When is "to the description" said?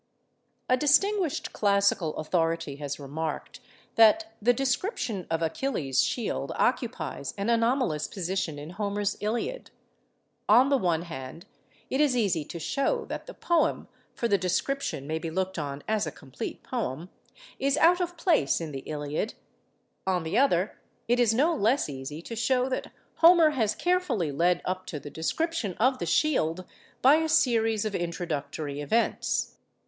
24.87-25.75